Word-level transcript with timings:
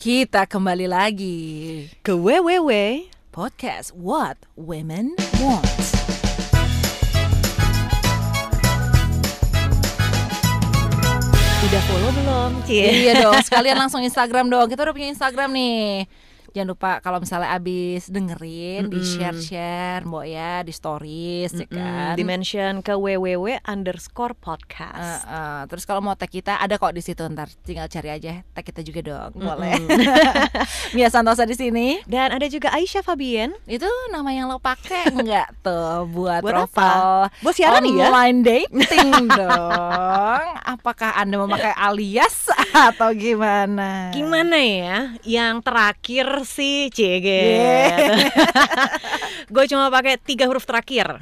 Kita 0.00 0.48
kembali 0.48 0.88
lagi 0.88 1.84
ke 2.00 2.16
WWW 2.16 2.72
podcast 3.36 3.92
What 3.92 4.48
Women 4.56 5.12
Want. 5.36 5.68
Udah 11.60 11.82
follow 11.84 12.10
belum? 12.16 12.50
Cie. 12.64 13.12
Iya 13.12 13.28
dong, 13.28 13.44
sekalian 13.52 13.76
langsung 13.76 14.00
Instagram 14.00 14.48
dong. 14.48 14.72
Kita 14.72 14.88
udah 14.88 14.96
punya 14.96 15.12
Instagram 15.12 15.52
nih. 15.52 16.08
Jangan 16.50 16.68
lupa 16.68 16.90
kalau 16.98 17.22
misalnya 17.22 17.54
abis 17.54 18.10
dengerin 18.10 18.90
di 18.90 19.00
share 19.00 19.38
share, 19.38 20.02
mbok 20.02 20.26
ya 20.26 20.66
di 20.66 20.72
stories, 20.74 21.54
ya 21.54 21.66
kan. 21.70 22.14
Di 22.18 22.26
mention 22.26 22.82
ke 22.82 22.92
WWW 22.92 23.62
underscore 23.64 24.34
podcast. 24.34 25.22
Uh, 25.26 25.30
uh, 25.30 25.60
terus 25.70 25.86
kalau 25.86 26.02
mau 26.02 26.18
tag 26.18 26.26
kita 26.26 26.58
ada 26.58 26.74
kok 26.74 26.90
di 26.90 27.00
situ 27.00 27.22
ntar 27.30 27.46
tinggal 27.62 27.86
cari 27.86 28.10
aja 28.10 28.42
tag 28.50 28.66
kita 28.66 28.82
juga 28.82 29.00
dong 29.00 29.38
boleh. 29.38 29.78
Mia 30.96 31.06
Santosa 31.06 31.46
di 31.46 31.54
sini. 31.54 32.02
Dan 32.04 32.34
ada 32.34 32.46
juga 32.50 32.74
Aisyah 32.74 33.06
Fabian. 33.06 33.54
Itu 33.64 33.86
nama 34.10 34.34
yang 34.34 34.50
lo 34.50 34.58
pakai 34.58 35.14
enggak 35.14 35.54
tuh 35.62 36.10
buat, 36.10 36.42
Buat 36.42 36.52
profile 36.66 37.30
Buat 37.42 37.54
siaran 37.54 37.82
nih 37.86 37.94
ya? 37.94 38.04
online 38.10 38.38
dating 38.42 39.14
dong. 39.38 40.44
Apakah 40.66 41.14
anda 41.14 41.38
memakai 41.38 41.74
alias 41.76 42.50
atau 42.90 43.14
gimana? 43.14 44.10
Gimana 44.10 44.56
ya? 44.58 44.98
Yang 45.22 45.54
terakhir 45.62 46.26
sih 46.42 46.88
CG. 46.88 47.26
Yeah. 47.26 48.28
Gue 49.52 49.64
cuma 49.66 49.88
pakai 49.88 50.16
tiga 50.16 50.46
huruf 50.46 50.64
terakhir. 50.64 51.18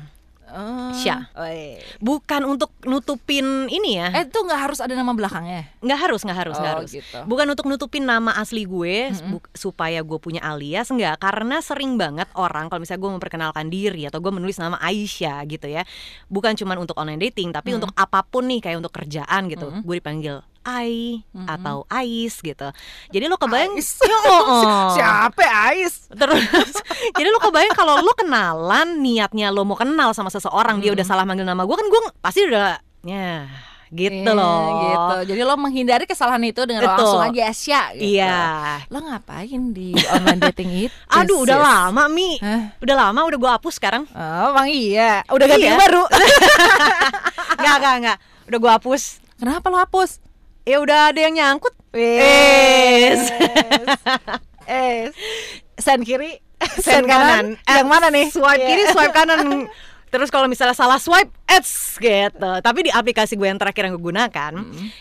Oh, 0.48 0.96
Sya. 0.96 1.28
oh, 1.36 1.44
iya. 1.44 1.76
Bukan 2.00 2.40
untuk 2.48 2.72
nutupin 2.80 3.68
ini 3.68 4.00
ya. 4.00 4.08
Eh 4.16 4.24
itu 4.24 4.40
nggak 4.40 4.56
harus 4.64 4.80
ada 4.80 4.96
nama 4.96 5.12
belakangnya. 5.12 5.68
nggak 5.84 5.98
harus, 6.00 6.24
nggak 6.24 6.38
harus, 6.40 6.56
nggak 6.56 6.72
Oh, 6.72 6.78
harus. 6.80 6.90
gitu. 6.90 7.18
Bukan 7.28 7.46
untuk 7.52 7.68
nutupin 7.68 8.08
nama 8.08 8.32
asli 8.32 8.64
gue 8.64 9.12
bu- 9.28 9.44
supaya 9.52 10.00
gue 10.00 10.16
punya 10.16 10.40
alias, 10.40 10.88
nggak. 10.88 11.20
Karena 11.20 11.60
sering 11.60 12.00
banget 12.00 12.32
orang 12.32 12.72
kalau 12.72 12.80
misalnya 12.80 13.04
gue 13.04 13.12
memperkenalkan 13.20 13.68
diri 13.68 14.08
atau 14.08 14.24
gue 14.24 14.32
menulis 14.32 14.56
nama 14.56 14.80
Aisyah 14.80 15.44
gitu 15.44 15.68
ya, 15.68 15.84
bukan 16.26 16.56
cuma 16.56 16.80
untuk 16.80 16.96
online 16.96 17.28
dating, 17.28 17.52
tapi 17.52 17.76
untuk 17.76 17.92
apa 17.92 18.24
pun 18.24 18.48
nih 18.48 18.64
kayak 18.64 18.80
untuk 18.80 18.96
kerjaan 18.96 19.52
gitu, 19.52 19.68
gue 19.84 19.94
dipanggil 20.00 20.40
Ai 20.68 21.24
atau 21.48 21.88
Ais 21.88 22.34
gitu. 22.38 22.68
Jadi 23.08 23.24
lo 23.24 23.40
kebayang, 23.40 23.72
Ais. 23.72 23.96
Ya, 24.04 24.16
oh, 24.28 24.42
oh. 24.44 24.88
Siapa 24.92 25.40
Ais? 25.72 26.12
Terus 26.12 26.44
jadi 27.16 27.28
lo 27.28 27.40
kebayang 27.40 27.72
kalau 27.72 27.96
lo 27.98 28.12
kenalan 28.12 29.00
niatnya 29.00 29.48
lo 29.48 29.64
mau 29.64 29.74
kenal 29.74 30.12
sama 30.12 30.28
seseorang 30.28 30.76
dia 30.78 30.92
udah 30.92 31.02
salah 31.02 31.24
manggil 31.24 31.42
nama 31.42 31.64
gue 31.64 31.72
kan 31.72 31.86
gue 31.88 32.00
pasti 32.20 32.44
udah 32.44 32.76
ya 33.00 33.48
gitu 33.88 34.20
Iya, 34.20 34.36
loh. 34.36 34.60
Gitu. 34.84 35.32
Jadi 35.32 35.40
lo 35.40 35.56
menghindari 35.56 36.04
kesalahan 36.04 36.44
itu 36.44 36.60
dengan 36.68 36.84
lo 36.84 36.92
Betul. 36.92 37.00
langsung 37.08 37.24
aja 37.24 37.42
Asia 37.48 37.80
gitu. 37.96 38.20
Iya. 38.20 38.36
Lo 38.92 38.98
ngapain 39.00 39.62
di 39.72 39.96
online 39.96 40.40
dating 40.52 40.70
itu? 40.84 40.92
Aduh 41.16 41.48
udah 41.48 41.56
lama 41.56 42.04
Mi 42.12 42.36
Hah? 42.36 42.76
Udah 42.84 43.08
lama 43.08 43.24
udah 43.24 43.38
gue 43.40 43.50
hapus 43.56 43.80
sekarang 43.80 44.04
Oh, 44.12 44.52
bang 44.52 44.68
iya. 44.68 45.24
Udah 45.32 45.46
ganti 45.48 45.64
Iya. 45.64 45.80
baru. 45.80 46.04
Enggak 47.56 47.74
enggak 47.80 47.94
enggak 47.96 48.16
Udah 48.44 48.58
gue 48.60 48.72
hapus 48.76 49.02
Kenapa 49.40 49.66
lo 49.70 49.78
hapus? 49.80 50.10
Ya 50.68 50.76
udah 50.78 51.08
ada 51.08 51.18
yang 51.18 51.32
nyangkut 51.32 51.72
Wes. 51.90 53.32
Es. 54.62 55.12
Sen 55.78 56.04
kiri, 56.04 56.36
sen, 56.76 57.08
kanan. 57.08 57.56
Yang 57.64 57.88
mana 57.88 58.06
nih? 58.08 58.28
Swipe 58.28 58.60
Iya. 58.60 58.68
kiri 58.68 58.84
swipe 58.86 59.14
kanan 59.14 59.40
Terus 60.08 60.28
kalau 60.28 60.44
misalnya 60.44 60.72
salah 60.72 60.96
swipe 60.96 61.28
Eits 61.44 61.96
gitu 61.96 62.52
Tapi 62.58 62.78
di 62.80 62.90
aplikasi 62.90 63.36
gue 63.36 63.44
yang 63.44 63.56
terakhir 63.56 63.84
yang 63.84 63.92
gue 63.92 64.04
gunakan 64.06 64.52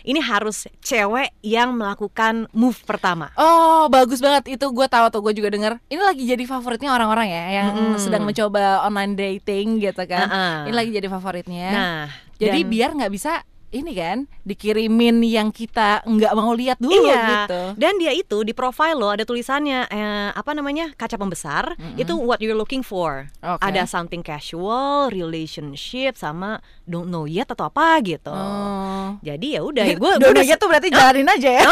Ini 0.04 0.20
harus 0.22 0.68
cewek 0.82 1.32
yang 1.42 1.72
melakukan 1.74 2.52
move 2.52 2.76
pertama 2.84 3.32
Oh 3.36 3.88
bagus 3.88 4.20
banget 4.20 4.52
itu 4.54 4.66
gue 4.68 4.84
tahu 4.86 5.08
tuh 5.08 5.20
gue 5.22 5.34
juga 5.34 5.48
denger 5.50 5.80
ini 5.88 6.02
lagi 6.02 6.24
jadi 6.24 6.44
favoritnya 6.44 6.92
orang-orang 6.92 7.28
ya 7.28 7.44
yang 7.54 7.68
Mm-mm. 7.74 7.96
sedang 7.98 8.24
mencoba 8.24 8.84
online 8.84 9.16
dating 9.16 9.80
gitu 9.80 10.04
kan 10.04 10.28
Uh-uh. 10.28 10.56
ini 10.68 10.76
lagi 10.76 10.92
jadi 10.92 11.08
favoritnya 11.08 11.68
Nah 11.72 12.00
jadi 12.36 12.60
dan- 12.62 12.70
biar 12.70 12.90
nggak 12.94 13.12
bisa 13.12 13.32
ini 13.68 13.92
kan 13.92 14.18
dikirimin 14.48 15.20
yang 15.28 15.52
kita 15.52 16.00
nggak 16.08 16.34
mau 16.40 16.56
lihat 16.56 16.80
dulu 16.80 17.04
iya. 17.04 17.44
gitu 17.48 17.62
Dan 17.76 18.00
dia 18.00 18.16
itu 18.16 18.48
di 18.48 18.56
profile 18.56 18.96
lo 18.96 19.12
ada 19.12 19.28
tulisannya 19.28 19.92
eh, 19.92 20.30
apa 20.32 20.56
namanya 20.56 20.96
kaca 20.96 21.20
pembesar 21.20 21.76
itu 22.00 22.16
what 22.16 22.40
you're 22.40 22.58
looking 22.58 22.82
for. 22.82 23.28
Oke. 23.44 23.60
Ada 23.60 23.84
something 23.84 24.24
casual, 24.24 25.12
relationship 25.12 26.16
sama 26.16 26.64
don't 26.88 27.12
know 27.12 27.28
yet 27.28 27.52
atau 27.52 27.68
apa 27.68 28.00
gitu. 28.04 28.32
oh. 28.32 29.20
Jadi 29.20 29.60
ya 29.60 29.62
udah 29.64 29.84
gue 29.84 30.12
Dononya 30.24 30.56
tuh 30.56 30.68
berarti 30.72 30.88
jalanin 30.88 31.28
aja 31.28 31.50
ya 31.60 31.66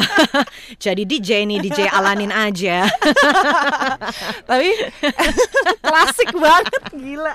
jadi 0.84 1.02
DJ 1.04 1.44
nih 1.44 1.58
DJ 1.60 1.92
alanin 1.92 2.32
aja. 2.32 2.88
tapi 4.50 4.70
klasik 5.86 6.30
banget 6.34 6.82
gila 6.94 7.34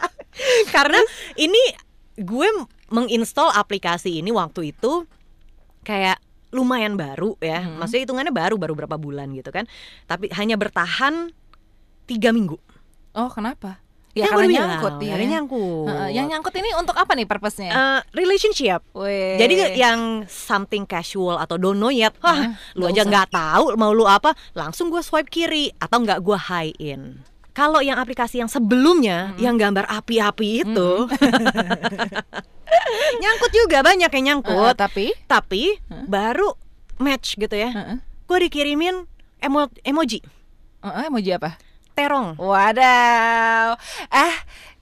Karena 0.74 1.00
ini 1.40 1.62
gue 2.16 2.48
menginstall 2.96 3.52
aplikasi 3.52 4.24
ini 4.24 4.32
waktu 4.32 4.72
itu 4.72 5.04
kayak 5.84 6.16
lumayan 6.56 6.96
baru 6.96 7.36
ya. 7.44 7.68
Maksudnya 7.68 8.08
hitungannya 8.08 8.32
baru 8.32 8.56
baru 8.56 8.74
berapa 8.80 8.96
bulan 8.96 9.36
gitu 9.36 9.52
kan. 9.52 9.68
Tapi 10.08 10.32
hanya 10.32 10.56
bertahan 10.56 11.36
tiga 12.08 12.32
minggu. 12.32 12.56
oh 13.16 13.32
kenapa 13.32 13.84
Ya, 14.16 14.32
ya 14.32 14.32
karena 14.32 14.48
nyangkut 14.48 14.96
ya 15.04 15.12
karena 15.20 15.28
nyangkut. 15.28 15.92
Heeh, 15.92 16.10
yang 16.16 16.32
nyangkut 16.32 16.56
ini 16.56 16.72
untuk 16.80 16.96
apa 16.96 17.12
nih 17.20 17.28
purpose-nya 17.28 17.72
Eh, 17.76 18.00
relationship. 18.16 18.80
Weh. 18.96 19.36
Jadi 19.36 19.76
yang 19.76 20.24
something 20.32 20.88
casual 20.88 21.36
atau 21.36 21.60
don't 21.60 21.76
know 21.76 21.92
yet, 21.92 22.16
wah, 22.24 22.32
Hah, 22.32 22.56
lu 22.80 22.88
aja 22.88 23.04
nggak 23.04 23.28
tahu 23.36 23.76
mau 23.76 23.92
lu 23.92 24.08
apa, 24.08 24.32
langsung 24.56 24.88
gue 24.88 25.04
swipe 25.04 25.28
kiri 25.28 25.68
atau 25.84 26.00
nggak 26.00 26.24
gue 26.24 26.38
high 26.40 26.72
in. 26.80 27.20
Kalau 27.56 27.80
yang 27.80 27.96
aplikasi 27.96 28.44
yang 28.44 28.52
sebelumnya 28.52 29.32
yang 29.40 29.56
gambar 29.56 29.88
api-api 29.88 30.68
itu, 30.68 30.92
nyangkut 33.24 33.52
juga 33.56 33.80
banyak 33.80 34.12
yang 34.12 34.26
nyangkut, 34.44 34.76
tapi 34.76 35.16
tapi 35.24 35.80
baru 36.12 36.52
match 37.00 37.40
gitu 37.40 37.56
ya. 37.56 37.72
Heeh. 37.72 37.98
Gue 38.28 38.38
dikirimin 38.44 39.08
emo 39.40 39.72
emoji 39.88 40.20
Heeh, 40.84 41.08
emoji 41.08 41.32
apa 41.32 41.56
terong. 41.96 42.36
Wadaw. 42.36 43.80
Eh, 44.12 44.36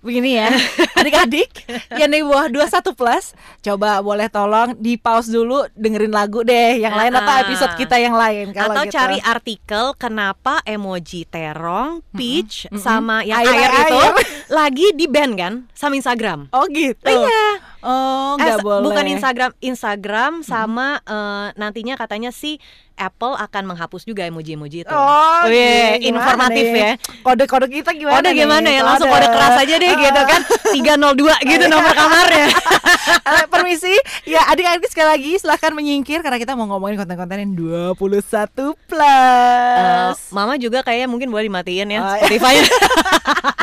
begini 0.03 0.35
ya. 0.37 0.51
Adik-adik 0.99 1.49
yang 1.99 2.11
di 2.11 2.21
bawah 2.21 2.51
21 2.51 2.93
plus, 2.93 3.31
coba 3.63 4.03
boleh 4.03 4.27
tolong 4.27 4.75
di 4.77 4.99
pause 4.99 5.31
dulu 5.31 5.65
dengerin 5.73 6.11
lagu 6.11 6.43
deh 6.43 6.77
yang 6.77 6.93
lain 6.93 7.15
atau 7.15 7.33
episode 7.47 7.73
kita 7.79 7.95
yang 7.97 8.13
lain 8.13 8.51
kalau 8.51 8.75
Atau 8.75 8.83
gitu. 8.85 8.95
cari 8.99 9.17
artikel 9.23 9.85
kenapa 9.95 10.59
emoji 10.67 11.23
terong, 11.25 12.03
peach, 12.11 12.67
mm-mm. 12.67 12.83
sama 12.83 13.23
yang 13.23 13.41
Air, 13.41 13.55
air, 13.55 13.71
itu 13.87 13.97
air. 13.97 14.13
lagi 14.51 14.87
di 14.93 15.05
ban 15.07 15.31
kan 15.33 15.53
sama 15.71 15.95
Instagram. 15.95 16.51
Oh 16.51 16.67
gitu. 16.69 17.07
Iya. 17.07 17.52
Oh, 17.83 18.33
Eh, 18.33 18.41
nggak 18.41 18.59
boleh. 18.59 18.83
Bukan 18.87 19.05
Instagram, 19.11 19.51
Instagram 19.59 20.31
sama 20.41 20.97
eh, 20.99 21.47
nantinya 21.53 21.93
katanya 21.93 22.31
sih 22.31 22.55
Apple 22.93 23.33
akan 23.33 23.63
menghapus 23.65 24.05
juga 24.05 24.23
emoji-emoji 24.23 24.85
itu. 24.85 24.93
Oh, 24.93 25.43
Wih, 25.45 25.97
gimana 25.97 26.29
informatif 26.29 26.65
nih? 26.67 26.79
ya. 26.79 26.91
Kode-kode 27.19 27.65
kita 27.67 27.89
gimana? 27.91 28.21
Kode 28.21 28.29
nih? 28.29 28.37
gimana 28.39 28.67
ya? 28.69 28.81
Langsung 28.81 29.09
kode 29.09 29.27
keras 29.27 29.55
aja 29.57 29.75
deh 29.75 29.91
gitu 29.91 30.21
kan. 30.23 30.41
302 30.71 31.19
gitu 31.43 31.65
nomor 31.67 31.91
kamarnya. 31.91 32.47
Eh, 33.23 33.47
permisi, 33.47 33.91
ya 34.23 34.43
adik-adik 34.47 34.87
sekali 34.87 35.07
lagi 35.09 35.31
silahkan 35.35 35.71
menyingkir 35.71 36.19
karena 36.19 36.35
kita 36.35 36.53
mau 36.53 36.67
ngomongin 36.67 36.95
konten-konten 36.97 37.35
yang 37.37 37.51
21 37.55 37.95
Eh, 37.95 38.75
plus. 38.85 40.17
Mama 40.29 40.55
juga 40.55 40.79
kayaknya 40.81 41.07
mungkin 41.07 41.27
boleh 41.27 41.47
dimatiin 41.47 41.87
ya 41.89 41.99
Oh, 41.99 42.07
iya. 42.09 42.19
Spotify. 42.21 42.55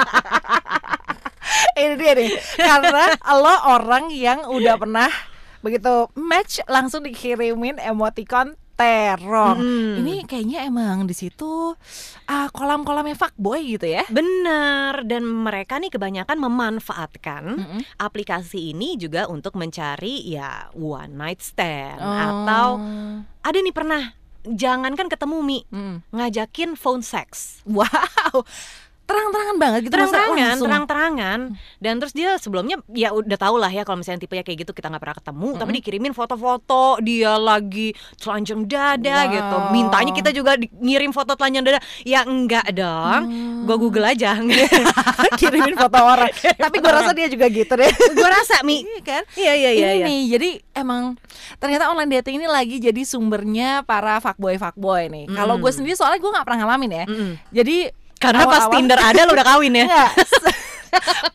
ini 2.13 2.29
dia 2.29 2.29
nih 2.29 2.31
karena 2.57 3.05
lo 3.33 3.55
orang 3.71 4.05
yang 4.11 4.39
udah 4.47 4.75
pernah 4.77 5.11
begitu 5.61 6.09
match 6.15 6.59
langsung 6.67 7.03
dikirimin 7.03 7.77
emoticon 7.77 8.57
terong 8.75 9.61
Mm-mm. 9.61 10.01
ini 10.01 10.25
kayaknya 10.25 10.65
emang 10.65 11.05
di 11.05 11.13
situ 11.13 11.77
ah 12.25 12.49
kolam-kolamnya 12.49 13.13
fuckboy 13.13 13.61
gitu 13.71 13.85
ya 13.85 14.09
Benar 14.09 15.05
dan 15.05 15.21
mereka 15.21 15.77
nih 15.77 15.93
kebanyakan 15.93 16.41
memanfaatkan 16.41 17.45
Mm-mm. 17.55 17.81
aplikasi 17.97 18.73
ini 18.73 18.97
juga 18.97 19.29
untuk 19.29 19.53
mencari 19.55 20.25
ya 20.27 20.73
one 20.73 21.13
night 21.13 21.45
stand 21.45 22.01
Oh. 22.01 22.09
atau 22.09 22.67
ada 23.43 23.59
nih 23.61 23.71
pernah 23.71 24.17
jangankan 24.43 25.13
ketemu 25.13 25.37
Mi 25.45 25.59
Mm. 25.69 26.01
ngajakin 26.11 26.73
phone 26.73 27.05
sex. 27.05 27.61
wow 27.69 28.41
terang-terangan 29.11 29.57
banget 29.59 29.81
gitu 29.83 29.93
terang-terangan 29.99 30.55
terang-terangan. 30.63 31.39
Dan 31.83 31.95
terus 31.99 32.15
dia 32.15 32.39
sebelumnya 32.39 32.79
ya 32.95 33.11
udah 33.11 33.39
tau 33.39 33.59
lah 33.59 33.69
ya 33.69 33.83
kalau 33.83 33.99
misalnya 33.99 34.23
tipenya 34.23 34.47
kayak 34.47 34.63
gitu 34.63 34.73
kita 34.73 34.87
nggak 34.87 35.03
pernah 35.03 35.17
ketemu 35.19 35.49
tapi 35.59 35.71
dikirimin 35.83 36.15
foto-foto 36.15 37.03
dia 37.03 37.35
lagi 37.35 37.91
telanjang 38.17 38.65
dada 38.65 39.19
Wow. 39.21 39.33
gitu. 39.35 39.57
Mintanya 39.75 40.13
kita 40.15 40.31
juga 40.31 40.55
ngirim 40.79 41.11
foto 41.11 41.35
telanjang 41.35 41.65
dada. 41.67 41.81
Ya 42.07 42.23
enggak 42.23 42.71
dong 42.71 43.23
gua 43.67 43.77
google 43.77 44.07
aja. 44.07 44.39
Kirimin 45.41 45.75
foto 45.75 45.99
orang. 45.99 46.31
Tapi 46.33 46.77
gue 46.79 46.93
rasa 46.93 47.13
dia 47.13 47.27
juga 47.27 47.47
gitu 47.51 47.73
deh. 47.75 47.91
Gua 48.17 48.31
rasa 48.31 48.63
mi. 48.63 48.83
Iya 48.85 49.01
kan? 49.03 49.23
Iya 49.35 49.53
iya 49.57 49.71
iya 49.73 49.89
ini 49.91 49.99
iya. 49.99 50.07
nih 50.07 50.21
jadi 50.31 50.51
emang 50.85 51.03
ternyata 51.59 51.91
online 51.91 52.21
dating 52.21 52.41
ini 52.41 52.49
lagi 52.49 52.77
jadi 52.79 53.03
sumbernya 53.05 53.83
para 53.85 54.21
fuckboy 54.21 54.57
fuckboy 54.57 55.09
nih. 55.09 55.27
Kalau 55.33 55.57
gue 55.59 55.73
sendiri 55.73 55.97
soalnya 55.97 56.21
gue 56.21 56.31
nggak 56.31 56.47
pernah 56.47 56.61
ngalamin 56.65 56.93
ya. 56.93 57.05
Mm-mm. 57.09 57.33
jadi 57.51 57.77
karena 58.21 58.45
pas 58.45 58.63
awal-awal- 58.63 58.73
Tinder 58.77 58.99
ada 59.01 59.21
lo 59.25 59.33
udah 59.33 59.47
kawin 59.49 59.73
ya? 59.75 59.85
Enggak. 59.89 60.11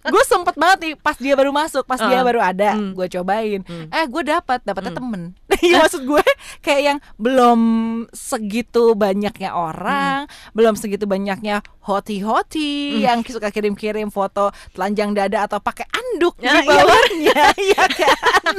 gue 0.05 0.23
sempet 0.27 0.51
banget 0.53 0.77
nih 0.83 0.93
pas 0.99 1.15
dia 1.15 1.31
baru 1.31 1.49
masuk 1.49 1.87
pas 1.87 1.95
dia 1.95 2.19
Uh, 2.19 2.27
baru 2.27 2.43
ada 2.43 2.75
hmm. 2.75 2.91
gue 2.91 3.07
cobain. 3.09 3.61
Hmm. 3.63 3.87
eh 3.87 4.05
gue 4.05 4.23
dapat 4.23 4.59
dapatnya 4.61 4.93
temen. 4.93 5.21
Iya, 5.55 5.81
maksud 5.81 6.03
gue 6.03 6.19
kayak 6.59 6.81
yang 6.83 6.97
belum 7.15 7.59
segitu 8.11 8.91
banyaknya 8.93 9.55
orang 9.55 10.27
belum 10.51 10.75
segitu 10.75 11.07
banyaknya 11.07 11.63
hoti 11.79 12.19
hoti 12.19 12.99
yang 12.99 13.23
suka 13.23 13.49
kirim 13.49 13.73
kirim 13.73 14.11
foto 14.11 14.51
telanjang 14.75 15.15
dada 15.15 15.47
atau 15.47 15.57
pakai 15.57 15.87
anduk 15.87 16.35
Ya, 16.37 16.59
di 16.59 16.67
iya, 16.67 16.69
bawahnya. 16.69 17.41
Iya 17.65 17.83
kan? 17.87 18.55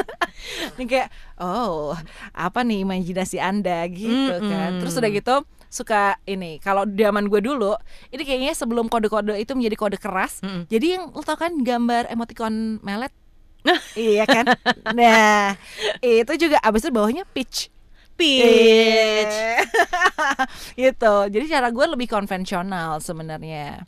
Ini 0.74 0.84
kayak 0.88 1.08
oh 1.36 1.92
apa 2.32 2.64
nih 2.64 2.82
imajinasi 2.82 3.36
anda? 3.36 3.84
Gitu 3.84 4.34
kan. 4.40 4.40
Mm-mm. 4.72 4.80
terus 4.80 4.96
udah 4.96 5.10
gitu 5.12 5.34
suka 5.76 6.16
ini 6.24 6.56
kalau 6.64 6.88
zaman 6.88 7.28
gue 7.28 7.44
dulu 7.44 7.76
ini 8.08 8.24
kayaknya 8.24 8.56
sebelum 8.56 8.88
kode-kode 8.88 9.36
itu 9.36 9.52
menjadi 9.52 9.76
kode 9.76 9.98
keras 10.00 10.40
Mm-mm. 10.40 10.64
jadi 10.72 10.96
yang 10.96 11.12
lo 11.12 11.20
tau 11.20 11.36
kan 11.36 11.52
gambar 11.60 12.08
emoticon 12.08 12.80
melet? 12.80 13.12
Nah. 13.66 13.80
iya 13.98 14.24
kan? 14.24 14.46
Nah 14.96 15.58
itu 16.00 16.32
juga 16.40 16.56
abis 16.64 16.86
itu 16.86 16.90
bawahnya 16.94 17.28
peach 17.36 17.68
pitch. 18.16 19.36
Gitu 20.80 21.14
jadi 21.28 21.44
cara 21.52 21.68
gue 21.68 21.86
lebih 21.92 22.08
konvensional 22.08 23.02
sebenarnya. 23.04 23.84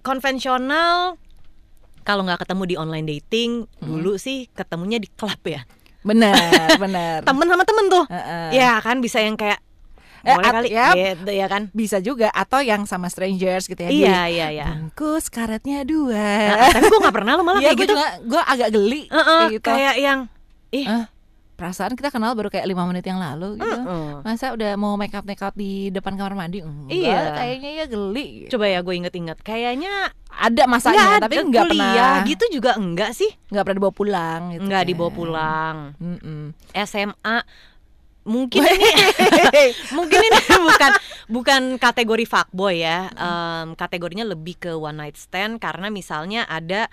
Konvensional 0.00 1.20
kalau 2.06 2.22
nggak 2.22 2.46
ketemu 2.46 2.62
di 2.70 2.74
online 2.78 3.06
dating 3.18 3.66
dulu 3.82 4.14
sih 4.14 4.46
ketemunya 4.54 5.02
di 5.02 5.10
klub 5.10 5.42
ya. 5.42 5.66
Benar 6.06 6.78
benar. 6.78 7.18
Temen 7.28 7.46
sama 7.50 7.64
temen 7.66 7.84
tuh. 7.90 8.04
Heeh. 8.06 8.62
ya 8.62 8.78
kan 8.78 9.02
bisa 9.02 9.18
yang 9.18 9.34
kayak 9.34 9.58
Eh, 10.26 10.34
boleh 10.34 10.50
kali. 10.50 10.68
ya. 10.68 10.88
gitu 10.92 11.30
ya 11.30 11.46
kan? 11.46 11.62
bisa 11.70 11.96
juga. 11.98 12.28
Atau 12.30 12.60
yang 12.60 12.82
sama 12.82 13.06
strangers 13.06 13.64
gitu 13.64 13.78
ya. 13.78 13.88
Iya 13.88 14.20
iya 14.26 14.46
iya. 14.52 14.66
bungkus 14.68 15.26
karetnya 15.26 15.82
dua. 15.82 16.18
Nah, 16.18 16.68
tapi 16.68 16.84
gue 16.84 17.00
nggak 17.00 17.14
pernah 17.14 17.32
lo 17.32 17.42
malah 17.42 17.60
Iya 17.60 17.70
kayak 17.70 17.78
gitu. 17.80 17.92
juga 17.92 18.06
gue 18.20 18.42
agak 18.44 18.68
geli 18.70 19.02
Heeh, 19.04 19.24
kayak 19.40 19.52
gitu. 19.52 19.64
kayak 19.64 19.94
yang 19.96 20.18
ih. 20.68 20.86
Ah, 20.86 21.06
perasaan 21.54 21.94
kita 21.94 22.10
kenal 22.10 22.34
baru 22.34 22.50
kayak 22.50 22.66
lima 22.66 22.84
menit 22.84 23.02
yang 23.02 23.16
lalu 23.16 23.56
gitu. 23.56 23.64
Heeh. 23.78 24.20
masa 24.20 24.52
udah 24.52 24.74
mau 24.74 24.92
make 24.94 25.10
up 25.10 25.22
make 25.22 25.40
up 25.40 25.54
di 25.54 25.88
depan 25.88 26.12
kamar 26.12 26.34
mandi? 26.34 26.60
Enggak, 26.60 26.90
Iya. 26.90 27.32
kayaknya 27.32 27.70
ya 27.72 27.84
geli. 27.86 28.26
Coba 28.46 28.66
ya 28.66 28.78
gue 28.80 28.94
inget-inget. 28.94 29.38
Kayaknya 29.40 29.92
ada 30.28 30.62
masanya 30.66 31.16
nggak 31.16 31.22
tapi 31.22 31.34
ada 31.34 31.44
nggak 31.46 31.64
kuliah 31.64 31.86
pernah. 31.86 32.26
Gitu 32.26 32.44
juga 32.52 32.70
enggak 32.74 33.10
sih? 33.12 33.30
Nggak 33.48 33.62
pernah 33.62 33.78
dibawa 33.78 33.94
pulang 33.94 34.40
gitu 34.50 34.62
nggak 34.64 34.82
kan. 34.82 34.90
dibawa 34.90 35.10
pulang. 35.10 35.76
Mm-mm. 35.96 36.42
SMA 36.76 37.36
mungkin 38.26 38.60
ini 38.74 38.90
mungkin 39.96 40.18
ini 40.18 40.38
bukan 40.60 40.90
bukan 41.26 41.62
kategori 41.76 42.24
fuckboy 42.24 42.76
ya 42.76 43.06
Em, 43.08 43.72
kategorinya 43.72 44.26
lebih 44.26 44.58
ke 44.58 44.72
one 44.72 44.98
night 44.98 45.14
stand 45.14 45.56
karena 45.56 45.86
misalnya 45.88 46.42
ada 46.44 46.90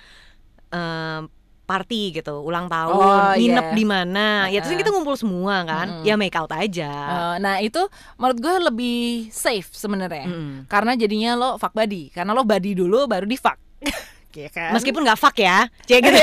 em, 0.70 1.26
party 1.64 2.12
gitu 2.14 2.38
ulang 2.40 2.68
tahun 2.68 2.92
Oh, 2.94 3.34
nginep 3.34 3.66
iya. 3.66 3.74
di 3.74 3.84
mana 3.84 4.26
ya 4.46 4.60
terus 4.60 4.76
Heeh. 4.76 4.84
kita 4.84 4.92
ngumpul 4.92 5.16
semua 5.16 5.64
kan 5.64 5.88
Mm-mm. 5.90 6.06
ya 6.06 6.14
make 6.14 6.36
out 6.36 6.52
aja 6.52 6.92
Eh, 6.92 7.36
nah 7.40 7.58
itu 7.58 7.80
menurut 8.16 8.38
gue 8.38 8.56
lebih 8.64 9.00
safe 9.30 9.72
sebenarnya 9.72 10.28
Mm-mm. 10.28 10.68
karena 10.68 10.94
jadinya 10.94 11.32
lo 11.34 11.50
fuck 11.56 11.72
buddy 11.72 12.12
karena 12.12 12.32
lo 12.32 12.44
buddy 12.44 12.76
dulu 12.76 13.06
baru 13.06 13.24
di 13.24 13.36
fuck 13.36 13.58
Iya 14.34 14.50
kan? 14.50 14.74
meskipun 14.74 15.06
nggak 15.06 15.14
fuck 15.16 15.38
ya 15.38 15.70
cek 15.86 16.02
gitu 16.02 16.18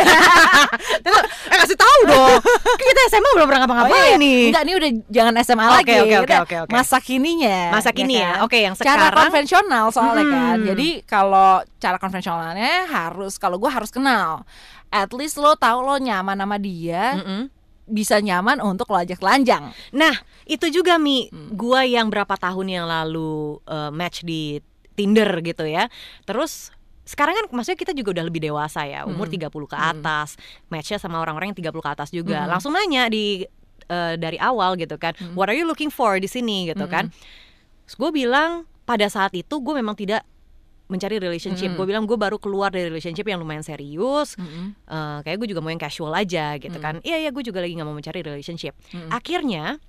Tetep, 0.99 1.23
eh 1.47 1.57
kasih 1.57 1.79
tahu 1.79 2.01
dong 2.05 2.43
Kan 2.43 2.85
kita 2.85 3.01
SMA 3.09 3.30
belum 3.41 3.49
pernah 3.49 3.61
Oh, 3.61 3.65
ngapa-ngapain 3.65 4.05
iya. 4.07 4.17
nih 4.17 4.41
Enggak, 4.53 4.63
ini 4.63 4.73
udah 4.77 4.91
jangan 5.09 5.35
SMA 5.41 5.65
Oke, 5.65 5.73
lagi. 5.73 5.93
oke, 5.97 6.17
oke, 6.21 6.37
oke, 6.39 6.57
oke. 6.63 6.71
Masa 6.71 6.99
kininya. 6.99 7.59
Masa 7.73 7.91
kini 7.91 8.15
ya. 8.15 8.29
kan? 8.37 8.45
Oke, 8.45 8.59
yang 8.61 8.75
Cara 8.75 8.85
sekarang- 9.09 9.17
konvensional 9.25 9.85
soalnya 9.89 10.25
kan. 10.27 10.57
Hmm. 10.61 10.67
Jadi 10.69 10.89
kalau 11.05 11.51
cara 11.77 11.97
konvensionalnya 11.97 12.75
harus 12.87 13.35
kalau 13.35 13.57
gue 13.57 13.67
harus 13.67 13.89
kenal. 13.89 14.45
At 14.89 15.09
least 15.11 15.35
lo 15.35 15.55
tahu 15.55 15.81
lo 15.81 15.97
nyaman 15.97 16.37
sama 16.37 16.57
dia, 16.57 17.17
Mm-mm. 17.17 17.49
bisa 17.87 18.19
nyaman 18.19 18.59
untuk 18.59 18.87
lo 18.87 18.99
ajak 18.99 19.17
telanjang. 19.17 19.71
Nah, 19.91 20.13
itu 20.45 20.69
juga 20.69 20.95
Mi, 20.95 21.27
Hmm. 21.27 21.55
gua 21.55 21.83
yang 21.83 22.07
berapa 22.07 22.35
tahun 22.35 22.67
yang 22.69 22.87
lalu 22.87 23.59
eh, 23.65 23.91
match 23.91 24.21
di 24.21 24.59
Tinder 24.93 25.31
gitu 25.41 25.65
ya. 25.65 25.87
Terus 26.23 26.75
sekarang 27.11 27.35
kan 27.35 27.47
maksudnya 27.51 27.79
kita 27.81 27.93
juga 27.93 28.15
udah 28.15 28.25
lebih 28.31 28.39
dewasa 28.41 28.87
ya, 28.87 29.03
umur 29.03 29.27
Hmm. 29.27 29.35
30 29.51 29.67
ke 29.67 29.75
Hmm. 29.75 29.91
atas. 29.99 30.39
Matchnya 30.71 30.97
sama 30.97 31.19
orang-orang 31.19 31.51
yang 31.51 31.59
30 31.59 31.83
ke 31.83 31.91
atas 31.91 32.09
juga. 32.11 32.47
Hmm. 32.47 32.51
Langsung 32.55 32.71
nanya 32.71 33.11
di 33.11 33.43
eh, 33.91 34.15
dari 34.15 34.39
awal 34.39 34.79
gitu 34.79 34.95
kan. 34.95 35.19
Hmm. 35.19 35.35
What 35.35 35.51
are 35.51 35.59
you 35.59 35.67
looking 35.67 35.91
for 35.91 36.15
di 36.17 36.31
sini 36.31 36.71
gitu 36.71 36.87
Hmm. 36.87 36.93
kan. 36.93 37.05
Terus 37.83 37.97
gue 37.99 38.11
bilang 38.15 38.63
pada 38.87 39.11
saat 39.11 39.35
itu 39.35 39.51
gue 39.51 39.75
memang 39.75 39.99
tidak 39.99 40.23
mencari 40.87 41.19
relationship. 41.19 41.75
Hmm. 41.75 41.79
Gue 41.79 41.87
bilang 41.87 42.07
gue 42.07 42.15
baru 42.15 42.39
keluar 42.39 42.71
dari 42.71 42.87
relationship 42.87 43.23
yang 43.25 43.39
lumayan 43.39 43.63
serius. 43.63 44.35
Mm-mm. 44.35 44.79
Eh, 44.87 45.19
kayak 45.23 45.39
gue 45.39 45.49
juga 45.51 45.59
mau 45.59 45.71
yang 45.71 45.79
casual 45.79 46.15
aja 46.15 46.55
gitu 46.57 46.79
Hmm. 46.79 46.83
kan. 46.83 46.95
Iya 47.03 47.19
iya 47.19 47.31
gue 47.31 47.43
juga 47.43 47.59
lagi 47.59 47.75
nggak 47.75 47.87
mau 47.87 47.95
mencari 47.95 48.23
relationship. 48.23 48.79
Mm-mm. 48.91 49.11
Akhirnya 49.11 49.83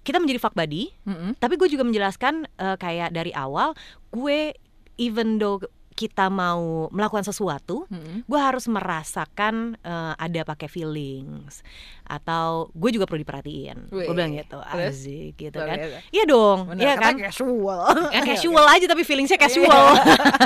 kita 0.00 0.16
menjadi 0.16 0.38
fuck 0.38 0.54
buddy, 0.54 0.94
Mm-mm. 1.02 1.34
tapi 1.36 1.56
gue 1.56 1.66
juga 1.66 1.82
menjelaskan 1.82 2.46
eh, 2.46 2.76
kayak 2.78 3.10
dari 3.10 3.32
awal 3.32 3.74
gue 4.08 4.54
even 4.96 5.36
though 5.36 5.60
kita 5.96 6.28
mau 6.28 6.86
melakukan 6.88 7.24
sesuatu, 7.24 7.88
Mm-mm. 7.88 8.22
gue 8.22 8.36
harus 8.36 8.68
merasakan 8.68 9.80
eh, 9.80 10.12
ada 10.14 10.44
pakai 10.44 10.68
feelings 10.68 11.64
atau 12.04 12.68
gue 12.70 12.90
juga 12.92 13.02
perlu 13.02 13.18
diperhatiin. 13.18 13.88
Gue 13.88 14.06
bilang 14.08 14.30
gitu, 14.30 14.60
asik 14.60 15.34
gitu 15.34 15.56
kan. 15.56 15.74
Iya 16.08 16.24
dong, 16.24 16.70
Bener, 16.70 16.84
iya 16.84 16.92
kan. 16.94 17.16
casual. 17.16 18.12
Ya, 18.12 18.20
casual 18.22 18.64
aja 18.68 18.84
tapi 18.84 19.02
feelingsnya 19.02 19.34
Iya. 19.34 19.44
casual. 19.48 19.84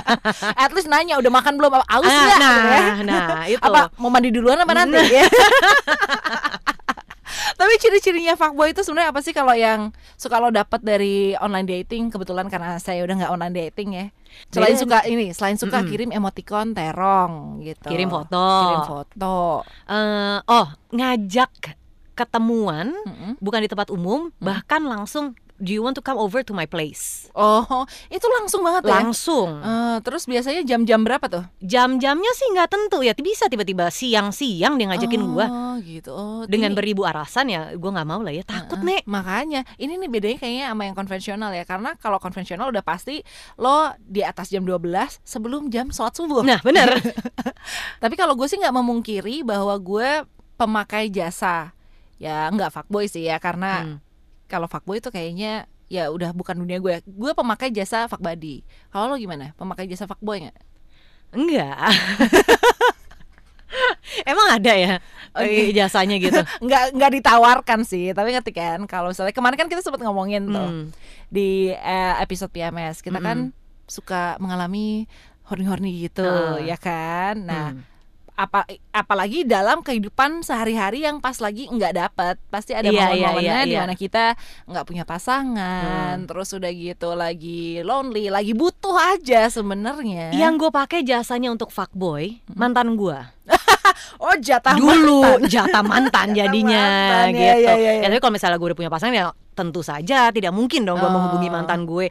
At 0.62 0.70
least 0.70 0.86
nanya 0.86 1.18
udah 1.18 1.28
makan 1.28 1.58
belum 1.58 1.70
apa 1.72 1.86
aus 1.90 2.06
Ah, 2.06 2.14
nah, 2.38 2.54
gitu 2.54 2.70
ya. 2.70 2.84
nah 3.02 3.42
itu. 3.44 3.60
apa 3.60 3.90
mau 3.96 4.08
mandi 4.08 4.30
duluan 4.30 4.56
apa 4.56 4.72
nanti 4.72 5.02
ya? 5.10 5.26
Tapi 7.70 7.86
ciri-cirinya 7.86 8.34
fuckboy 8.34 8.74
itu 8.74 8.82
sebenarnya 8.82 9.14
apa 9.14 9.22
sih 9.22 9.30
kalau 9.30 9.54
yang 9.54 9.94
suka 10.18 10.42
lo 10.42 10.50
dapat 10.50 10.82
dari 10.82 11.38
online 11.38 11.70
dating 11.70 12.10
kebetulan 12.10 12.50
karena 12.50 12.82
saya 12.82 13.06
udah 13.06 13.14
nggak 13.14 13.30
online 13.30 13.54
dating 13.54 13.88
ya. 13.94 14.06
Selain 14.50 14.74
Beda. 14.74 14.82
suka 14.82 14.98
ini, 15.06 15.30
selain 15.30 15.54
suka 15.54 15.78
Mm-mm. 15.78 15.90
kirim 15.94 16.10
emoticon 16.10 16.74
terong 16.74 17.62
gitu. 17.62 17.86
Kirim 17.86 18.10
foto. 18.10 18.42
Kirim 18.42 18.82
foto. 18.90 19.62
Eh, 19.86 20.38
oh, 20.50 20.66
ngajak 20.90 21.78
ketemuan 22.18 22.90
Mm-mm. 22.90 23.38
bukan 23.38 23.62
di 23.62 23.70
tempat 23.70 23.94
umum, 23.94 24.34
Hmm. 24.34 24.42
bahkan 24.42 24.82
langsung 24.82 25.38
do 25.60 25.70
you 25.70 25.78
want 25.78 25.92
to 25.92 26.00
come 26.00 26.16
over 26.16 26.40
to 26.40 26.50
my 26.50 26.64
place? 26.64 27.28
Oh, 27.30 27.62
itu 28.08 28.24
langsung 28.32 28.60
banget 28.60 28.82
ya. 28.82 28.98
Langsung. 28.98 29.60
Eh, 29.60 29.98
terus 30.00 30.24
biasanya 30.24 30.64
jam-jam 30.64 31.00
berapa 31.00 31.22
tuh? 31.22 31.44
Jam-jamnya 31.60 32.32
sih 32.34 32.48
nggak 32.50 32.66
tentu 32.66 32.98
ya, 33.00 33.12
bisa 33.12 33.46
tiba-tiba 33.46 33.86
siang-siang 33.88 34.74
dia 34.74 34.88
ngajakin 34.88 35.22
gua 35.26 35.46
Oh, 35.46 35.74
gitu. 35.78 36.10
Oh, 36.10 36.42
dengan 36.44 36.72
ini- 36.72 36.78
beribu 36.78 37.04
alasan 37.04 37.46
ya, 37.46 37.70
gua 37.74 37.90
nggak 37.92 38.08
mau 38.08 38.20
lah 38.20 38.32
ya, 38.32 38.42
takut 38.42 38.80
Heeh. 38.80 38.88
nek. 38.90 39.02
Makanya 39.04 39.60
ini 39.76 39.94
nih 39.94 40.08
bedanya 40.08 40.38
kayaknya 40.38 40.64
sama 40.66 40.82
yang 40.82 40.96
konvensional 40.96 41.50
ya 41.50 41.62
Karena 41.62 41.90
kalau 41.94 42.16
konvensional 42.16 42.66
udah 42.66 42.80
pasti 42.80 43.20
lo 43.54 43.92
di 44.00 44.20
atas 44.20 44.48
jam 44.48 44.64
12 44.64 44.80
sebelum 45.20 45.68
jam 45.68 45.88
sholat 45.88 46.12
subuh 46.12 46.40
Nah 46.40 46.58
bener. 46.60 46.96
Tapi 48.02 48.14
kalau 48.14 48.32
gue 48.32 48.46
sih 48.46 48.56
nggak 48.56 48.72
memungkiri 48.72 49.42
bahwa 49.42 49.76
gue 49.76 50.24
pemakai 50.54 51.08
jasa 51.08 51.72
Ya 52.16 52.48
nggak 52.48 52.70
fuckboy 52.70 53.04
sih 53.04 53.24
ya 53.24 53.36
Karena 53.36 53.82
Hmm. 53.82 53.98
Kalau 54.50 54.66
fuckboy 54.66 54.98
itu 54.98 55.08
kayaknya 55.08 55.64
ya 55.86 56.06
udah 56.06 56.30
bukan 56.30 56.54
dunia 56.56 56.78
gue 56.78 57.02
Gue 57.04 57.32
pemakai 57.32 57.70
jasa 57.70 58.06
fuck 58.06 58.18
buddy 58.18 58.62
Kalau 58.88 59.06
lo 59.06 59.16
gimana? 59.16 59.54
Pemakai 59.54 59.86
jasa 59.86 60.04
fuckboy 60.04 60.42
nggak? 60.42 60.58
Enggak. 61.30 61.90
Emang 64.26 64.48
ada 64.50 64.72
ya 64.74 64.94
Oke. 65.30 65.46
eh, 65.46 65.70
jasanya 65.70 66.18
gitu. 66.18 66.34
nggak 66.66 66.84
nggak 66.90 67.10
ditawarkan 67.16 67.80
sih 67.82 68.10
Tapi 68.10 68.34
ngerti 68.34 68.50
kan 68.50 68.82
Kalau 68.84 69.10
misalnya 69.10 69.30
kemarin 69.30 69.54
kan 69.56 69.66
kita 69.66 69.80
sempat 69.80 70.02
ngomongin 70.02 70.46
tuh 70.46 70.58
Hmm. 70.60 70.86
di 71.30 71.70
eh, 71.70 72.14
episode 72.18 72.50
PMS 72.50 72.98
kita 73.00 73.18
kan 73.18 73.54
suka 73.86 74.34
mengalami 74.38 75.06
horny-horny 75.46 76.06
gitu 76.06 76.26
ya 76.60 76.74
kan 76.74 77.34
nah 77.40 77.66
Hmm. 77.70 77.82
Apa 78.40 78.64
apalagi 78.88 79.44
dalam 79.44 79.84
kehidupan 79.84 80.40
sehari-hari 80.40 81.04
yang 81.04 81.20
pas 81.20 81.36
lagi 81.36 81.68
nggak 81.68 81.92
dapet 81.92 82.40
pasti 82.48 82.72
ada 82.72 82.88
Iya, 82.88 83.12
iya, 83.12 83.28
momen-momennya 83.28 83.56
di 83.62 83.74
iya. 83.76 83.80
mana 83.84 83.92
kita 83.92 84.32
nggak 84.64 84.84
punya 84.84 85.04
pasangan 85.04 86.24
terus 86.24 86.48
udah 86.50 86.72
gitu 86.72 87.12
lagi 87.12 87.84
lonely 87.84 88.32
lagi 88.32 88.56
butuh 88.56 88.96
aja 88.96 89.44
sebenarnya 89.46 90.32
Yang 90.32 90.54
gue 90.56 90.70
pakai 90.72 91.04
jasanya 91.04 91.52
untuk 91.52 91.68
fuckboy 91.68 92.40
mantan 92.50 92.96
gue. 92.96 93.18
oh 94.24 94.36
jatah 94.38 94.72
Dulu 94.72 95.20
mantan. 95.36 95.40
jatah 95.44 95.84
mantan 95.84 96.28
jadinya 96.32 96.80
mantan, 96.80 97.36
gitu. 97.36 97.44
iya, 97.44 97.54
iya, 97.54 97.72
iya, 97.76 97.92
iya. 97.92 98.02
Ya 98.02 98.08
tapi 98.08 98.20
kalau 98.20 98.32
misalnya 98.32 98.56
gue 98.56 98.68
udah 98.68 98.78
punya 98.78 98.90
pasangan 98.90 99.12
ya 99.12 99.26
tentu 99.52 99.80
saja 99.82 100.32
tidak 100.32 100.50
mungkin 100.50 100.88
dong 100.88 100.96
gue 100.96 101.04
Oh. 101.04 101.12
menghubungi 101.12 101.52
mantan 101.52 101.84
gue. 101.84 102.08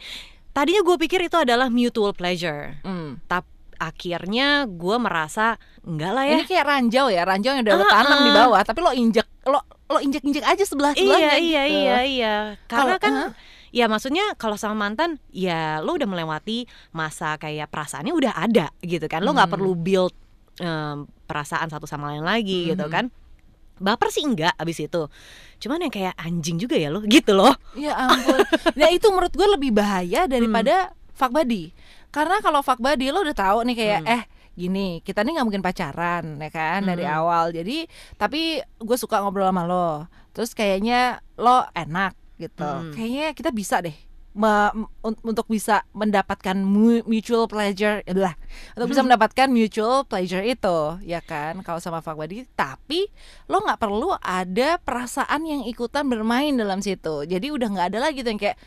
Tadinya 0.50 0.82
gue 0.84 0.96
pikir 1.00 1.26
itu 1.26 1.38
adalah 1.38 1.70
mutual 1.70 2.12
pleasure. 2.12 2.78
Hmm. 2.84 3.18
Tapi 3.26 3.50
akhirnya 3.80 4.68
gue 4.68 4.96
merasa 5.00 5.56
enggak 5.82 6.12
lah 6.12 6.24
ya. 6.28 6.36
Ini 6.38 6.46
kayak 6.46 6.66
ranjau 6.68 7.06
ya, 7.08 7.24
ranjau 7.24 7.52
yang 7.56 7.64
udah 7.64 7.76
lo 7.76 7.86
Ah, 7.86 7.92
tanam 7.92 8.20
di 8.22 8.32
ah. 8.32 8.36
bawah, 8.44 8.62
tapi 8.62 8.80
lo 8.80 8.92
injek, 8.92 9.26
lo 9.48 9.60
lo 9.90 9.98
injek 9.98 10.22
injek 10.22 10.44
aja 10.44 10.62
sebelah 10.62 10.94
Iya 10.94 11.02
sebelahnya 11.02 11.34
iya 11.40 11.62
gitu. 11.64 11.80
iya 11.80 11.98
iya. 12.04 12.36
Karena 12.68 12.96
Kalau- 12.96 13.02
kan 13.02 13.14
ah. 13.16 13.30
ya 13.72 13.86
maksudnya 13.88 14.26
kalau 14.36 14.54
sama 14.54 14.76
mantan 14.78 15.18
ya 15.30 15.80
lo 15.80 15.96
udah 15.96 16.06
melewati 16.06 16.68
masa 16.92 17.34
kayak 17.36 17.70
perasaannya 17.70 18.12
udah 18.12 18.34
ada 18.36 18.70
gitu 18.80 19.08
kan. 19.08 19.24
Lo 19.24 19.32
nggak 19.32 19.50
Hmm. 19.50 19.56
perlu 19.58 19.74
build 19.74 20.14
em, 20.60 21.08
perasaan 21.24 21.72
satu 21.72 21.88
sama 21.88 22.12
lain 22.12 22.22
lagi 22.22 22.70
gitu 22.70 22.84
Mhm. 22.84 22.92
kan. 22.92 23.06
Baper 23.80 24.12
sih 24.12 24.22
enggak 24.22 24.54
abis 24.54 24.84
itu. 24.84 25.08
Cuman 25.58 25.80
yang 25.80 25.90
kayak 25.90 26.12
anjing 26.16 26.60
juga 26.60 26.76
ya 26.76 26.92
lo 26.92 27.00
gitu 27.02 27.32
loh. 27.32 27.56
Ya 27.74 27.96
ampun. 27.98 28.44
nah 28.76 28.92
itu 28.92 29.08
menurut 29.08 29.32
gue 29.32 29.48
lebih 29.50 29.72
bahaya 29.72 30.28
Hmm. 30.28 30.30
daripada 30.30 30.92
fuck 31.12 31.32
buddy. 31.32 31.72
Karena 32.10 32.40
kalau 32.40 32.60
fuck 32.60 32.78
buddy 32.78 33.10
lo 33.10 33.22
udah 33.22 33.34
tahu 33.34 33.64
nih 33.64 33.76
kayak 33.76 34.02
Hmm. 34.02 34.14
eh 34.14 34.24
gini 34.54 35.00
kita 35.00 35.22
nih 35.22 35.40
nggak 35.40 35.46
mungkin 35.46 35.64
pacaran 35.64 36.36
ya 36.36 36.50
kan 36.50 36.84
dari 36.84 37.06
Hmm. 37.06 37.16
awal. 37.16 37.50
Jadi 37.50 37.86
tapi 38.16 38.42
gue 38.60 38.98
suka 38.98 39.20
ngobrol 39.20 39.48
sama 39.48 39.64
lo. 39.64 40.06
Terus 40.32 40.52
kayaknya 40.52 41.00
lo 41.36 41.64
enak 41.72 42.14
gitu. 42.36 42.66
Hmm. 42.66 42.92
Kayaknya 42.92 43.28
kita 43.34 43.50
bisa 43.50 43.80
deh 43.80 43.96
me- 44.32 44.72
un- 45.02 45.20
untuk 45.26 45.50
bisa 45.50 45.84
mendapatkan 45.92 46.54
mu- 46.56 47.02
mutual 47.04 47.50
pleasure 47.50 48.06
lah 48.08 48.38
untuk 48.72 48.94
bisa 48.94 49.02
mendapatkan 49.02 49.50
mutual 49.50 50.06
pleasure 50.06 50.46
itu 50.46 50.78
ya 51.02 51.18
kan 51.20 51.60
kalau 51.60 51.82
sama 51.82 52.00
buddy 52.00 52.46
tapi 52.54 53.10
lo 53.46 53.60
nggak 53.60 53.82
perlu 53.82 54.14
ada 54.16 54.78
perasaan 54.78 55.44
yang 55.44 55.62
ikutan 55.66 56.06
bermain 56.06 56.54
dalam 56.54 56.80
situ 56.80 57.26
jadi 57.26 57.50
udah 57.50 57.68
nggak 57.68 57.88
ada 57.90 58.00
lagi 58.00 58.22
tuh 58.22 58.32
yang 58.32 58.40
kayak 58.40 58.58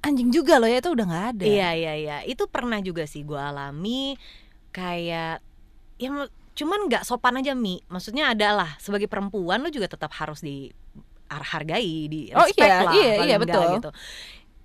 anjing 0.00 0.30
juga 0.30 0.56
lo 0.56 0.64
ya 0.64 0.78
itu 0.78 0.88
udah 0.88 1.04
nggak 1.04 1.26
ada 1.32 1.44
Iya 1.44 1.68
iya 1.72 1.92
iya. 1.94 2.16
Itu 2.24 2.46
pernah 2.46 2.80
juga 2.80 3.04
sih 3.04 3.20
gue 3.20 3.36
alami 3.36 4.16
kayak 4.70 5.42
ya 5.96 6.08
cuman 6.50 6.80
nggak 6.86 7.04
sopan 7.04 7.36
aja 7.36 7.52
mi. 7.52 7.80
Maksudnya 7.86 8.32
adalah 8.32 8.76
sebagai 8.76 9.06
perempuan 9.06 9.60
lo 9.60 9.68
juga 9.68 9.86
tetap 9.86 10.12
harus 10.14 10.40
di 10.40 10.68
har- 11.26 11.46
hargai, 11.46 12.08
di 12.08 12.32
Oh, 12.32 12.42
respect 12.42 12.64
iya, 12.64 12.78
lah. 12.82 12.92
iya, 12.92 13.12
iya, 13.24 13.36
betul. 13.36 13.64
Gitu. 13.76 13.90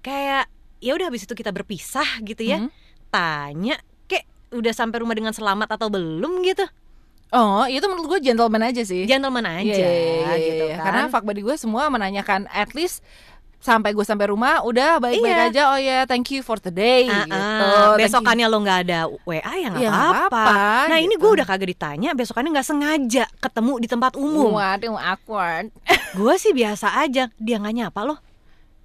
Kayak 0.02 0.48
ya 0.80 0.92
udah 0.92 1.06
habis 1.08 1.24
itu 1.24 1.34
kita 1.34 1.50
berpisah 1.50 2.08
gitu 2.22 2.42
ya. 2.42 2.58
Mhm. 2.60 2.70
Tanya 3.10 3.76
kayak 4.06 4.26
udah 4.52 4.72
sampai 4.72 5.00
rumah 5.00 5.14
dengan 5.14 5.32
selamat 5.32 5.68
atau 5.72 5.88
belum 5.88 6.44
gitu. 6.44 6.66
oh 7.28 7.66
itu 7.66 7.84
menurut 7.84 8.08
gue 8.08 8.32
gentleman 8.32 8.64
aja 8.64 8.80
sih 8.82 9.04
Gentleman 9.04 9.44
aja 9.44 9.66
Iya, 9.66 9.82
iya, 9.82 10.14
iya, 10.16 10.34
gitu 10.38 10.64
iya. 10.64 10.78
kan. 10.78 10.84
karena 10.88 11.02
fuck 11.10 11.26
buddy 11.26 11.42
gue 11.42 11.58
semua 11.58 11.90
menanyakan 11.90 12.46
at 12.48 12.72
least 12.72 13.02
sampai 13.66 13.92
gue 13.92 14.06
sampai 14.06 14.30
rumah 14.30 14.62
udah 14.62 15.02
baik-baik 15.02 15.26
Iya. 15.26 15.50
aja 15.50 15.62
oh 15.74 15.80
ya 15.80 16.00
thank 16.06 16.30
you 16.30 16.40
for 16.40 16.56
today 16.56 17.10
Ah, 17.10 17.26
gitu 17.26 17.34
ah. 17.34 17.98
Besokannya 17.98 18.46
lo 18.46 18.62
nggak 18.62 18.80
ada 18.86 19.00
WA 19.26 19.42
ya 19.56 19.68
nggak 19.68 19.82
Ya, 19.82 19.90
apa-apa. 19.90 20.46
Nah 20.86 20.98
ini 21.00 21.10
gitu. 21.12 21.26
gue 21.26 21.32
udah 21.36 21.46
kagak 21.46 21.66
ditanya, 21.68 22.14
besokannya 22.14 22.54
nggak 22.54 22.68
sengaja 22.68 23.26
ketemu 23.36 23.74
di 23.82 23.88
tempat 23.88 24.14
umum. 24.14 24.54
waduh 24.54 24.94
awkward 24.94 25.74
Gue 26.14 26.38
sih 26.38 26.54
biasa 26.54 26.94
aja, 26.96 27.34
dia 27.36 27.56
nggak 27.58 27.76
nyapa 27.76 28.06
loh. 28.06 28.22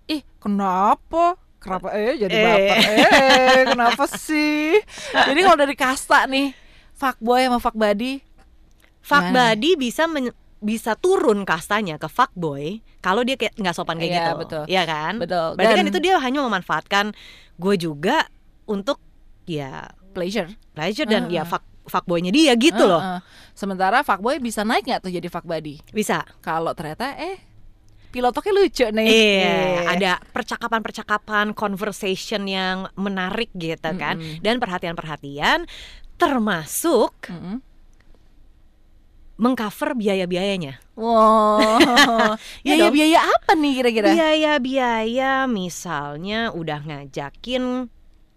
Ih, 0.08 0.24
kenapa? 0.40 1.36
Kenapa 1.60 1.92
eh 1.92 2.16
jadi 2.16 2.32
Eh. 2.32 2.42
baper? 2.42 2.76
Eh, 2.80 3.62
kenapa 3.68 4.04
sih? 4.08 4.80
Jadi 5.12 5.40
kalau 5.40 5.58
dari 5.60 5.76
kasta 5.76 6.24
nih, 6.24 6.56
fuckboy 6.94 7.44
sama 7.44 7.60
fuck 7.60 7.76
buddy, 7.76 8.24
Fuck 9.00 9.28
buddy 9.28 9.76
bisa 9.76 10.04
men- 10.04 10.32
bisa 10.60 10.92
turun 10.94 11.42
kastanya 11.42 11.96
ke 11.96 12.04
fuckboy 12.04 12.78
kalau 13.00 13.24
dia 13.24 13.34
kayak 13.34 13.56
nggak 13.56 13.72
sopan 13.72 13.96
kayak 13.96 14.12
Iya, 14.12 14.18
gitu. 14.20 14.32
betul. 14.38 14.62
Iya 14.68 14.82
kan? 14.84 15.14
betul. 15.16 15.48
Berarti 15.56 15.74
kan 15.74 15.86
itu 15.88 15.98
dia 15.98 16.14
hanya 16.16 16.40
memanfaatkan 16.40 17.06
gue 17.56 17.74
juga 17.76 18.28
untuk 18.64 19.00
ya 19.44 19.88
pleasure 20.12 20.52
pleasure 20.70 21.04
dan 21.04 21.26
Ah. 21.26 21.32
ya 21.32 21.42
fuck 21.42 21.64
fuckboynya 21.82 22.28
dia 22.28 22.52
gitu 22.54 22.84
loh. 22.84 23.00
Heeh. 23.00 23.20
Sementara 23.50 24.00
fuckboy 24.00 24.38
bisa 24.38 24.62
naik 24.62 24.84
nggak 24.84 25.00
tuh 25.00 25.10
jadi 25.10 25.26
fuck 25.26 25.42
buddy? 25.42 25.80
Bisa. 25.90 26.22
Kalau 26.38 26.70
ternyata 26.70 27.16
eh 27.16 27.40
pilotoknya 28.10 28.52
lucu 28.52 28.86
nih. 28.86 29.06
Iya, 29.06 29.46
Eh. 29.46 29.86
ada 29.88 30.12
percakapan-percakapan, 30.30 31.54
conversation 31.54 32.42
yang 32.44 32.90
menarik 32.94 33.48
gitu 33.54 33.86
kan, 33.94 34.18
Mm-mm. 34.18 34.42
dan 34.42 34.58
perhatian-perhatian, 34.58 35.64
termasuk 36.16 37.14
Mm-mm. 37.26 37.62
Mengcover 39.40 39.96
biaya-biayanya. 39.96 40.76
Wow. 40.94 42.36
Iya 42.60 42.76
Biaya 42.76 42.84
dong. 42.84 42.92
biaya 42.92 43.20
apa 43.24 43.52
nih 43.56 43.72
kira-kira? 43.74 44.08
Biaya-biaya, 44.12 45.32
misalnya 45.48 46.52
udah 46.52 46.78
ngajakin 46.84 47.88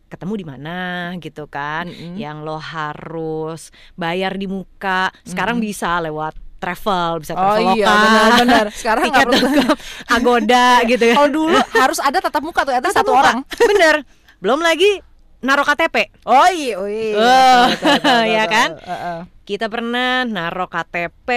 ketemu 0.08 0.34
di 0.38 0.46
mana 0.46 0.78
gitu 1.18 1.44
kan, 1.46 1.90
Mm-mm. 1.90 2.16
yang 2.16 2.42
lo 2.42 2.56
harus 2.56 3.68
bayar 3.94 4.38
di 4.38 4.48
muka. 4.48 5.12
Sekarang 5.24 5.60
Mm-mm. 5.60 5.68
bisa 5.68 6.00
lewat 6.00 6.34
travel, 6.56 7.20
bisa 7.20 7.34
Oh 7.34 7.42
traveloka, 7.44 7.76
iya 7.76 7.88
benar-benar. 7.92 8.66
Sekarang 8.72 9.04
nggak 9.12 9.26
tiket 9.28 9.42
dot.com, 9.44 9.76
Agoda 10.08 10.68
gitu 10.88 11.04
ya. 11.04 11.16
Kalau 11.18 11.30
dulu 11.30 11.58
harus 11.76 12.00
ada 12.00 12.18
tatap 12.18 12.40
muka 12.40 12.64
tuh, 12.64 12.72
Tatap 12.72 12.94
satu 12.96 13.12
muka. 13.12 13.20
orang. 13.20 13.38
Bener. 13.76 13.96
Belum 14.40 14.64
lagi 14.64 15.04
naruh 15.42 15.66
KTP. 15.66 16.14
Oh 16.24 16.48
iya, 16.48 16.74
oh 16.78 16.88
iya. 16.88 17.16
Oh, 17.20 17.64
Betul, 17.68 17.92
betul, 17.92 17.92
betul, 18.00 18.22
ya 18.32 18.44
kan? 18.48 18.70
Heeh. 18.80 19.20
Kita 19.44 19.68
pernah 19.68 20.24
naruh 20.24 20.72
KTP 20.72 21.30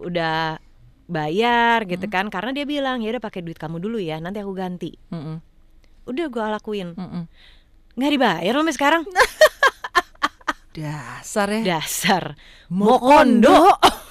udah 0.00 0.56
bayar 1.08 1.84
gitu 1.84 2.08
kan. 2.08 2.32
Karena 2.32 2.56
dia 2.56 2.64
bilang 2.64 3.04
ya 3.04 3.12
udah 3.12 3.22
pakai 3.24 3.44
duit 3.44 3.60
kamu 3.60 3.80
dulu 3.80 4.00
ya 4.00 4.16
nanti 4.20 4.40
aku 4.40 4.52
ganti. 4.56 4.96
Mm-mm, 5.12 5.36
udah 6.08 6.26
gua 6.32 6.56
lakuin. 6.56 6.96
Mm-mm. 6.96 7.24
nggak 7.98 8.12
dibayar 8.14 8.54
sampai 8.54 8.74
sekarang. 8.76 9.02
Dasar 10.78 11.48
ya. 11.50 11.62
dasar. 11.74 12.38
Mokondo. 12.70 13.74